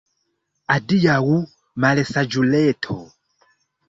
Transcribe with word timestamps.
Adiaŭ, 0.75 1.19
malsaĝuleto! 1.85 2.97